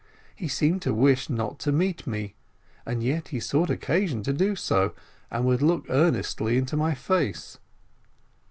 He 0.35 0.47
seemed 0.47 0.81
to 0.81 0.95
wish 0.95 1.29
not 1.29 1.59
to 1.59 1.71
meet 1.71 2.07
me, 2.07 2.33
and 2.87 3.03
yet 3.03 3.27
he 3.27 3.39
sought 3.39 3.69
occasion 3.69 4.23
to 4.23 4.33
do 4.33 4.55
so, 4.55 4.95
and 5.29 5.45
would 5.45 5.61
look 5.61 5.85
earnestly 5.91 6.57
into 6.57 6.75
my 6.75 6.95
face. 6.95 7.59